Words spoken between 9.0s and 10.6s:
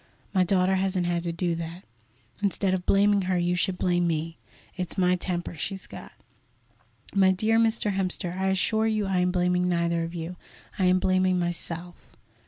I am blaming neither of you;